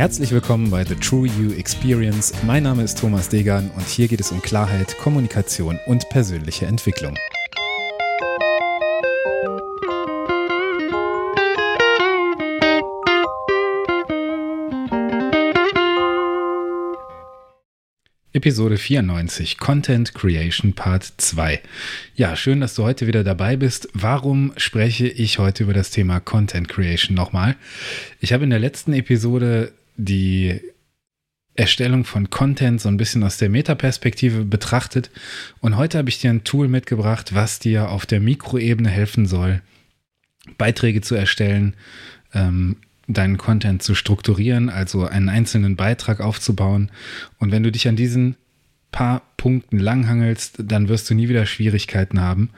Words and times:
Herzlich 0.00 0.32
willkommen 0.32 0.70
bei 0.70 0.82
The 0.82 0.94
True 0.94 1.28
You 1.28 1.52
Experience. 1.52 2.32
Mein 2.46 2.62
Name 2.62 2.82
ist 2.84 2.98
Thomas 2.98 3.28
Degan 3.28 3.70
und 3.76 3.86
hier 3.86 4.08
geht 4.08 4.18
es 4.18 4.32
um 4.32 4.40
Klarheit, 4.40 4.96
Kommunikation 4.96 5.78
und 5.86 6.08
persönliche 6.08 6.64
Entwicklung. 6.64 7.18
Episode 18.32 18.78
94 18.78 19.58
Content 19.58 20.14
Creation 20.14 20.72
Part 20.72 21.12
2. 21.18 21.60
Ja, 22.14 22.36
schön, 22.36 22.62
dass 22.62 22.74
du 22.74 22.84
heute 22.84 23.06
wieder 23.06 23.22
dabei 23.22 23.56
bist. 23.56 23.90
Warum 23.92 24.54
spreche 24.56 25.08
ich 25.08 25.38
heute 25.38 25.64
über 25.64 25.74
das 25.74 25.90
Thema 25.90 26.20
Content 26.20 26.70
Creation 26.70 27.14
nochmal? 27.14 27.56
Ich 28.20 28.32
habe 28.32 28.44
in 28.44 28.50
der 28.50 28.60
letzten 28.60 28.94
Episode 28.94 29.74
die 30.04 30.60
Erstellung 31.54 32.04
von 32.04 32.30
Content 32.30 32.80
so 32.80 32.88
ein 32.88 32.96
bisschen 32.96 33.22
aus 33.22 33.36
der 33.36 33.50
Metaperspektive 33.50 34.44
betrachtet 34.44 35.10
und 35.60 35.76
heute 35.76 35.98
habe 35.98 36.08
ich 36.08 36.20
dir 36.20 36.30
ein 36.30 36.44
Tool 36.44 36.68
mitgebracht, 36.68 37.34
was 37.34 37.58
dir 37.58 37.90
auf 37.90 38.06
der 38.06 38.20
Mikroebene 38.20 38.88
helfen 38.88 39.26
soll, 39.26 39.60
Beiträge 40.56 41.02
zu 41.02 41.14
erstellen, 41.14 41.74
ähm, 42.32 42.76
deinen 43.08 43.36
Content 43.36 43.82
zu 43.82 43.94
strukturieren, 43.94 44.70
also 44.70 45.04
einen 45.04 45.28
einzelnen 45.28 45.76
Beitrag 45.76 46.20
aufzubauen. 46.20 46.90
Und 47.38 47.50
wenn 47.50 47.62
du 47.62 47.72
dich 47.72 47.88
an 47.88 47.96
diesen 47.96 48.36
paar 48.92 49.22
Punkten 49.36 49.78
langhangelst, 49.78 50.62
dann 50.64 50.88
wirst 50.88 51.10
du 51.10 51.14
nie 51.14 51.28
wieder 51.28 51.46
Schwierigkeiten 51.46 52.20
haben, 52.20 52.50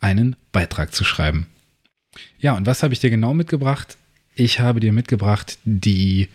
einen 0.00 0.36
Beitrag 0.52 0.94
zu 0.94 1.04
schreiben. 1.04 1.46
Ja, 2.38 2.56
und 2.56 2.66
was 2.66 2.82
habe 2.82 2.94
ich 2.94 3.00
dir 3.00 3.10
genau 3.10 3.34
mitgebracht? 3.34 3.96
Ich 4.34 4.60
habe 4.60 4.80
dir 4.80 4.92
mitgebracht 4.92 5.58
die 5.64 6.28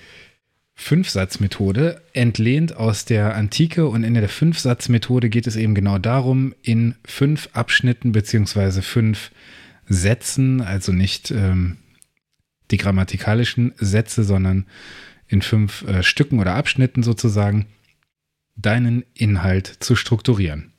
Fünfsatzmethode, 0.81 2.01
entlehnt 2.13 2.75
aus 2.75 3.05
der 3.05 3.35
Antike. 3.35 3.87
Und 3.87 4.03
in 4.03 4.15
der 4.15 4.27
Fünfsatzmethode 4.27 5.29
geht 5.29 5.45
es 5.45 5.55
eben 5.55 5.75
genau 5.75 5.99
darum, 5.99 6.55
in 6.63 6.95
fünf 7.05 7.49
Abschnitten 7.53 8.11
beziehungsweise 8.11 8.81
fünf 8.81 9.31
Sätzen, 9.87 10.59
also 10.59 10.91
nicht 10.91 11.29
ähm, 11.29 11.77
die 12.71 12.77
grammatikalischen 12.77 13.73
Sätze, 13.77 14.23
sondern 14.23 14.65
in 15.27 15.43
fünf 15.43 15.83
äh, 15.83 16.01
Stücken 16.01 16.39
oder 16.39 16.55
Abschnitten 16.55 17.03
sozusagen 17.03 17.67
deinen 18.55 19.05
Inhalt 19.13 19.67
zu 19.67 19.95
strukturieren. 19.95 20.70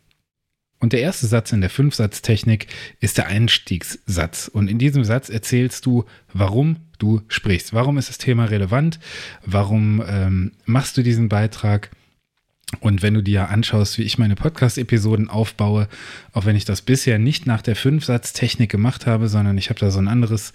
Und 0.82 0.92
der 0.92 1.00
erste 1.00 1.28
Satz 1.28 1.52
in 1.52 1.60
der 1.60 1.70
Fünfsatztechnik 1.70 2.66
ist 2.98 3.16
der 3.16 3.28
Einstiegssatz. 3.28 4.48
Und 4.48 4.66
in 4.66 4.78
diesem 4.78 5.04
Satz 5.04 5.28
erzählst 5.28 5.86
du, 5.86 6.06
warum 6.32 6.78
du 6.98 7.20
sprichst. 7.28 7.72
Warum 7.72 7.98
ist 7.98 8.08
das 8.08 8.18
Thema 8.18 8.46
relevant? 8.46 8.98
Warum 9.46 10.02
ähm, 10.04 10.50
machst 10.64 10.96
du 10.96 11.04
diesen 11.04 11.28
Beitrag? 11.28 11.90
Und 12.80 13.00
wenn 13.00 13.14
du 13.14 13.22
dir 13.22 13.48
anschaust, 13.48 13.96
wie 13.96 14.02
ich 14.02 14.18
meine 14.18 14.34
Podcast-Episoden 14.34 15.30
aufbaue, 15.30 15.86
auch 16.32 16.46
wenn 16.46 16.56
ich 16.56 16.64
das 16.64 16.82
bisher 16.82 17.20
nicht 17.20 17.46
nach 17.46 17.62
der 17.62 17.76
Fünfsatztechnik 17.76 18.68
gemacht 18.68 19.06
habe, 19.06 19.28
sondern 19.28 19.58
ich 19.58 19.70
habe 19.70 19.78
da 19.78 19.88
so 19.92 20.00
ein 20.00 20.08
anderes 20.08 20.52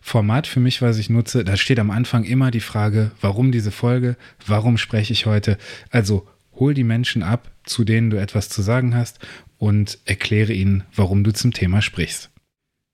Format 0.00 0.48
für 0.48 0.58
mich, 0.58 0.82
was 0.82 0.98
ich 0.98 1.08
nutze, 1.08 1.44
da 1.44 1.56
steht 1.56 1.78
am 1.78 1.92
Anfang 1.92 2.24
immer 2.24 2.50
die 2.50 2.58
Frage, 2.58 3.12
warum 3.20 3.52
diese 3.52 3.70
Folge, 3.70 4.16
warum 4.44 4.76
spreche 4.76 5.12
ich 5.12 5.26
heute? 5.26 5.56
Also 5.90 6.26
hol 6.58 6.74
die 6.74 6.84
Menschen 6.84 7.22
ab, 7.22 7.50
zu 7.64 7.84
denen 7.84 8.10
du 8.10 8.16
etwas 8.16 8.48
zu 8.48 8.62
sagen 8.62 8.94
hast 8.94 9.18
und 9.58 9.98
erkläre 10.04 10.52
ihnen, 10.52 10.84
warum 10.94 11.24
du 11.24 11.32
zum 11.32 11.52
Thema 11.52 11.82
sprichst. 11.82 12.30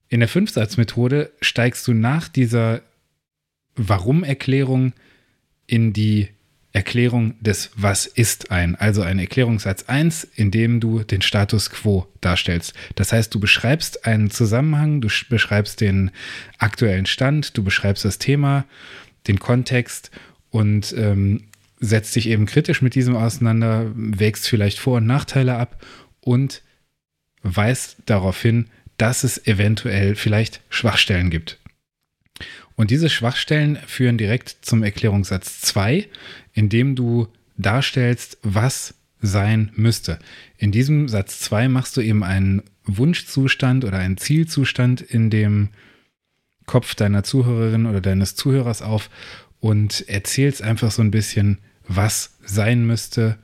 In 0.09 0.21
der 0.21 0.29
Fünfsatzmethode 0.29 1.33
steigst 1.41 1.87
du 1.89 1.93
nach 1.93 2.29
dieser 2.29 2.83
Warum-Erklärung 3.77 4.93
in 5.67 5.93
die 5.93 6.29
Erklärung 6.73 7.41
des 7.41 7.71
Was 7.77 8.07
ist 8.07 8.51
ein, 8.51 8.75
also 8.75 9.03
ein 9.03 9.21
Erklärungssatz 9.21 9.85
1, 9.85 10.25
in 10.35 10.51
dem 10.51 10.81
du 10.81 11.05
den 11.05 11.23
Status 11.23 11.71
quo 11.71 12.09
darstellst. 12.21 12.75
Das 12.97 13.13
heißt, 13.13 13.33
du 13.33 13.39
beschreibst 13.39 14.07
einen 14.07 14.31
Zusammenhang, 14.31 15.01
du 15.01 15.09
beschreibst 15.29 15.81
den 15.81 16.11
aktuellen 16.59 17.07
Stand, 17.07 17.57
du 17.57 17.63
beschreibst 17.63 18.05
das 18.05 18.19
Thema, 18.19 18.65
den 19.29 19.39
Kontext 19.39 20.11
und 20.51 20.93
ähm, 20.99 21.45
setzt 21.85 22.17
dich 22.17 22.29
eben 22.29 22.47
kritisch 22.47 22.83
mit 22.83 22.95
diesem 22.95 23.17
auseinander, 23.17 23.91
wägst 23.95 24.49
vielleicht 24.49 24.79
Vor- 24.79 24.99
und 24.99 25.07
Nachteile 25.07 25.57
ab 25.57 25.85
und 26.21 26.63
weist 27.43 27.99
darauf 28.07 28.41
hin, 28.41 28.67
dass 28.97 29.25
es 29.25 29.47
eventuell 29.47 30.15
vielleicht 30.15 30.61
Schwachstellen 30.69 31.31
gibt. 31.31 31.59
Und 32.77 32.91
diese 32.91 33.11
Schwachstellen 33.11 33.79
führen 33.87 34.19
direkt 34.19 34.57
zum 34.63 34.83
Erklärungssatz 34.83 35.61
2, 35.61 36.09
in 36.53 36.69
dem 36.69 36.97
du 36.97 37.29
darstellst, 37.57 38.39
was 38.43 38.95
sein 39.21 39.71
müsste. 39.75 40.19
In 40.59 40.73
diesem 40.73 41.09
Satz 41.09 41.41
2 41.41 41.69
machst 41.69 41.97
du 41.97 42.01
eben 42.01 42.25
einen 42.25 42.63
Wunschzustand 42.85 43.85
oder 43.85 43.99
einen 43.99 44.17
Zielzustand 44.17 45.01
in 45.01 45.31
dem 45.31 45.69
Kopf 46.67 46.95
deiner 46.95 47.23
Zuhörerin 47.23 47.87
oder 47.87 48.01
deines 48.01 48.37
Zuhörers 48.37 48.83
auf 48.83 49.11
und 49.61 50.09
erzählst 50.09 50.63
einfach 50.63 50.91
so 50.91 51.03
ein 51.03 51.11
bisschen, 51.11 51.59
was 51.87 52.37
sein 52.45 52.87
müsste. 52.87 53.39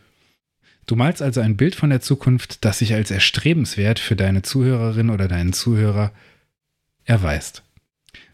Du 0.86 0.96
malst 0.96 1.22
also 1.22 1.40
ein 1.40 1.56
Bild 1.56 1.74
von 1.74 1.90
der 1.90 2.00
Zukunft, 2.00 2.64
das 2.64 2.78
sich 2.78 2.94
als 2.94 3.10
erstrebenswert 3.10 3.98
für 3.98 4.16
deine 4.16 4.42
Zuhörerin 4.42 5.10
oder 5.10 5.28
deinen 5.28 5.52
Zuhörer 5.52 6.12
erweist. 7.04 7.62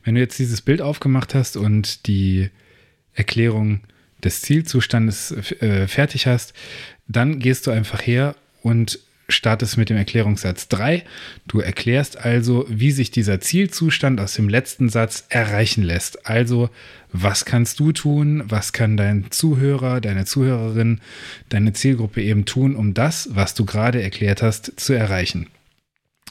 Wenn 0.04 0.14
du 0.14 0.20
jetzt 0.20 0.38
dieses 0.38 0.62
Bild 0.62 0.80
aufgemacht 0.80 1.34
hast 1.34 1.56
und 1.56 2.06
die 2.06 2.50
Erklärung 3.12 3.80
des 4.22 4.42
Zielzustandes 4.42 5.32
äh, 5.60 5.88
fertig 5.88 6.26
hast, 6.26 6.54
dann 7.08 7.38
gehst 7.38 7.66
du 7.66 7.70
einfach 7.70 8.00
her 8.06 8.36
und 8.62 8.98
startest 9.28 9.76
mit 9.76 9.90
dem 9.90 9.96
Erklärungssatz 9.96 10.68
3. 10.68 11.04
Du 11.48 11.60
erklärst 11.60 12.16
also, 12.18 12.66
wie 12.68 12.92
sich 12.92 13.10
dieser 13.10 13.40
Zielzustand 13.40 14.20
aus 14.20 14.34
dem 14.34 14.48
letzten 14.48 14.88
Satz 14.88 15.24
erreichen 15.28 15.82
lässt. 15.82 16.26
Also, 16.26 16.70
was 17.12 17.44
kannst 17.44 17.80
du 17.80 17.92
tun? 17.92 18.44
Was 18.46 18.72
kann 18.72 18.96
dein 18.96 19.30
Zuhörer, 19.30 20.00
deine 20.00 20.24
Zuhörerin, 20.24 21.00
deine 21.48 21.72
Zielgruppe 21.72 22.22
eben 22.22 22.44
tun, 22.44 22.76
um 22.76 22.94
das, 22.94 23.30
was 23.32 23.54
du 23.54 23.64
gerade 23.64 24.02
erklärt 24.02 24.42
hast, 24.42 24.78
zu 24.78 24.92
erreichen? 24.92 25.48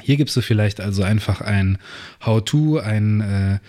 Hier 0.01 0.17
gibst 0.17 0.35
du 0.35 0.41
vielleicht 0.41 0.81
also 0.81 1.03
einfach 1.03 1.41
ein 1.41 1.77
How-to, 2.25 2.79
ein, 2.79 3.21
äh, 3.21 3.59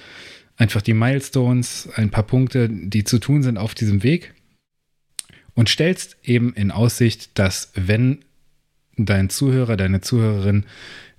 einfach 0.57 0.83
die 0.83 0.95
Milestones, 0.95 1.89
ein 1.95 2.11
paar 2.11 2.25
Punkte, 2.25 2.69
die 2.69 3.05
zu 3.05 3.19
tun 3.19 3.43
sind 3.43 3.59
auf 3.59 3.75
diesem 3.75 4.03
Weg 4.03 4.35
und 5.55 5.69
stellst 5.69 6.17
eben 6.23 6.53
in 6.55 6.71
Aussicht, 6.71 7.39
dass 7.39 7.71
wenn 7.75 8.25
dein 8.97 9.31
Zuhörer, 9.31 9.77
deine 9.77 10.01
Zuhörerin 10.01 10.65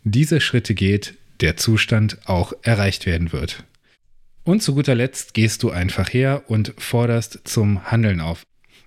diese 0.04 0.42
Schritte 0.42 0.74
geht, 0.74 1.16
der 1.42 1.58
Zustand 1.58 2.18
auch 2.26 2.54
erreicht 2.62 3.06
werden 3.06 3.32
wird. 3.32 3.64
Und 4.44 4.64
zu 4.64 4.74
guter 4.74 4.96
Letzt 4.96 5.34
gehst 5.34 5.64
du 5.64 5.72
einfach 5.72 6.12
her 6.14 6.44
und 6.48 6.74
forderst 6.78 7.42
zum 7.44 7.92
Handeln 7.92 8.22
auf. 8.22 8.44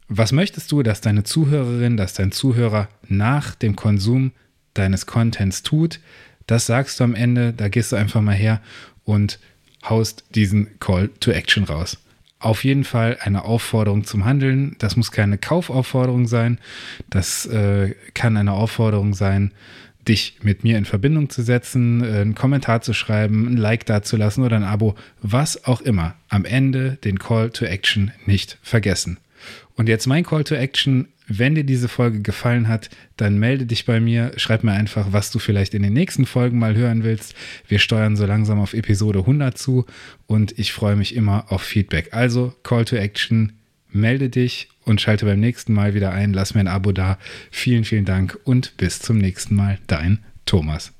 Was 0.09 0.33
möchtest 0.33 0.73
du, 0.73 0.83
dass 0.83 1.01
deine 1.01 1.23
Zuhörerin, 1.23 1.97
dass 1.97 2.15
dein 2.15 2.33
Zuhörer 2.33 2.89
nach 3.09 3.55
dem 3.55 3.77
Konsum 3.77 4.33
deines 4.75 5.07
Contents 5.07 5.63
tut. 5.63 6.01
Das 6.47 6.67
sagst 6.67 7.01
du 7.01 7.05
am 7.05 7.15
Ende, 7.15 7.53
da 7.53 7.69
gehst 7.69 7.93
du 7.93 7.97
einfach 7.97 8.21
mal 8.21 8.35
her 8.35 8.61
und 9.05 9.39
haust 9.85 10.25
diesen 10.35 10.79
Call 10.81 11.09
to 11.21 11.31
Action 11.31 11.65
raus. 11.65 11.99
Auf 12.41 12.65
jeden 12.65 12.85
Fall 12.85 13.19
eine 13.21 13.45
Aufforderung 13.45 14.05
zum 14.05 14.25
Handeln. 14.25 14.75
Das 14.79 14.97
muss 14.97 15.13
keine 15.13 15.37
Kaufaufforderung 15.37 16.27
sein. 16.27 16.59
Das 17.11 17.45
äh, 17.47 17.95
kann 18.15 18.39
eine 18.39 18.53
Aufforderung 18.53 19.13
sein, 19.13 19.53
dich 20.09 20.39
mit 20.43 20.65
mir 20.65 20.79
in 20.79 20.87
Verbindung 20.87 21.29
zu 21.29 21.43
setzen, 21.43 22.03
äh, 22.03 22.21
einen 22.21 22.35
Kommentar 22.35 22.81
zu 22.81 22.95
schreiben, 22.95 23.47
ein 23.47 23.57
Like 23.59 23.85
dazulassen 23.85 24.43
oder 24.43 24.57
ein 24.57 24.65
Abo, 24.65 24.95
was 25.21 25.67
auch 25.67 25.83
immer. 25.83 26.15
Am 26.31 26.47
Ende 26.47 26.97
den 27.05 27.19
Call 27.19 27.51
to 27.51 27.67
Action 27.67 28.11
nicht 28.25 28.59
vergessen. 28.63 29.19
Und 29.77 29.91
jetzt 29.91 30.07
mein 30.07 30.25
Call 30.25 30.45
to 30.45 30.55
Action 30.55 31.09
wenn 31.31 31.55
dir 31.55 31.65
diese 31.65 31.89
Folge 31.89 32.21
gefallen 32.21 32.69
hat, 32.69 32.91
dann 33.17 33.39
melde 33.39 33.65
dich 33.65 33.87
bei 33.87 34.01
mir, 34.01 34.33
schreib 34.37 34.65
mir 34.65 34.73
einfach, 34.73 35.13
was 35.13 35.31
du 35.31 35.39
vielleicht 35.39 35.75
in 35.75 35.83
den 35.83 35.93
nächsten 35.93 36.27
Folgen 36.27 36.59
mal 36.59 36.75
hören 36.75 37.05
willst. 37.05 37.35
Wir 37.69 37.79
steuern 37.79 38.17
so 38.17 38.27
langsam 38.27 38.59
auf 38.59 38.75
Episode 38.75 39.21
100 39.21 39.57
zu 39.57 39.87
und 40.27 40.59
ich 40.59 40.73
freue 40.73 40.97
mich 40.97 41.15
immer 41.15 41.51
auf 41.53 41.63
Feedback. 41.63 42.09
Also 42.13 42.53
Call 42.65 42.85
to 42.85 42.97
Action, 42.97 43.53
melde 43.91 44.29
dich 44.29 44.69
und 44.85 45.01
schalte 45.01 45.25
beim 45.25 45.41
nächsten 45.41 45.73
Mal 45.73 45.95
wieder 45.95 46.13
ein. 46.13 46.33
Lass 46.33 46.55
mir 46.55 46.61
ein 46.61 46.69
Abo 46.69 46.93
da. 46.93 47.19
Vielen, 47.51 47.85
vielen 47.85 48.05
Dank 48.05 48.39
und 48.45 48.77
bis 48.77 48.99
zum 48.99 49.19
nächsten 49.19 49.55
Mal. 49.55 49.79
Dein 49.87 50.19
Thomas. 50.47 51.00